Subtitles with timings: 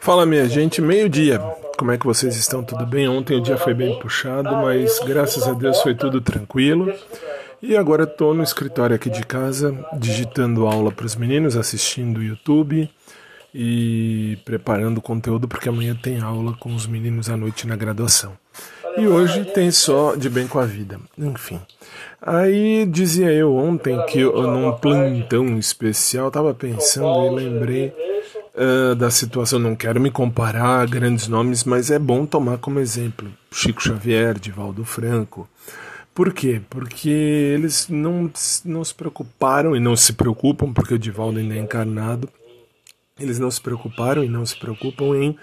[0.00, 1.38] Fala minha gente, meio-dia.
[1.76, 2.64] Como é que vocês estão?
[2.64, 3.06] Tudo bem?
[3.06, 6.90] Ontem o dia foi bem puxado, mas graças a Deus foi tudo tranquilo.
[7.60, 12.22] E agora estou no escritório aqui de casa, digitando aula para os meninos, assistindo o
[12.22, 12.88] YouTube
[13.54, 18.32] e preparando conteúdo porque amanhã tem aula com os meninos à noite na graduação.
[18.96, 20.98] E hoje tem só de bem com a vida.
[21.18, 21.60] Enfim.
[22.22, 28.09] Aí dizia eu ontem que eu, num plantão especial estava pensando e lembrei
[28.60, 29.58] uh, da situação.
[29.58, 34.38] Não quero me comparar a grandes nomes, mas é bom tomar como exemplo Chico Xavier,
[34.38, 35.48] Divaldo Franco.
[36.14, 36.60] Por quê?
[36.68, 38.30] Porque eles não,
[38.64, 42.28] não se preocuparam e não se preocupam, porque o Divaldo ainda é encarnado,
[43.18, 45.36] eles não se preocuparam e não se preocupam em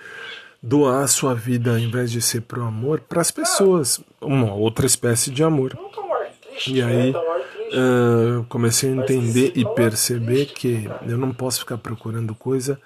[0.61, 4.85] doar a sua vida, ao invés de ser pro amor, para as pessoas, uma outra
[4.85, 5.77] espécie de amor.
[6.67, 7.13] E aí
[7.67, 12.79] uh, comecei a entender e perceber que eu não posso ficar procurando coisa,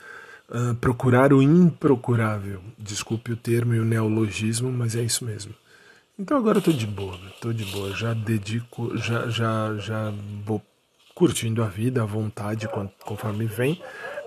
[0.49, 2.61] uh, procurar o improcurável.
[2.77, 5.53] Desculpe o termo e o neologismo, mas é isso mesmo.
[6.17, 10.13] Então agora eu tô de boa, tô de boa, já dedico, já, já, já
[10.45, 10.61] vou
[11.15, 12.69] curtindo a vida à vontade
[13.05, 13.81] conforme vem,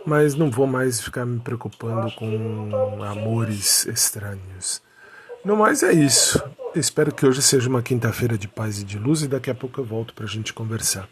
[0.05, 4.83] mas não vou mais ficar me preocupando com amores estranhos.
[5.45, 6.43] No mais é isso.
[6.75, 9.79] Espero que hoje seja uma quinta-feira de paz e de luz e daqui a pouco
[9.81, 11.07] eu volto para a gente conversar.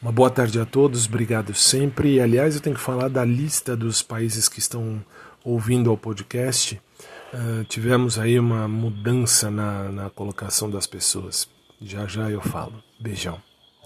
[0.00, 2.14] Uma boa tarde a todos, obrigado sempre.
[2.14, 5.04] E aliás, eu tenho que falar da lista dos países que estão
[5.44, 6.80] ouvindo ao podcast.
[7.34, 11.46] Uh, tivemos aí uma mudança na, na colocação das pessoas.
[11.80, 12.82] Já já eu falo.
[12.98, 13.47] Beijão.